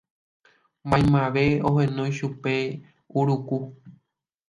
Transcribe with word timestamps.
maymave 0.89 1.45
ohenói 1.67 2.11
chupe 2.17 2.53
Uruku 3.19 3.57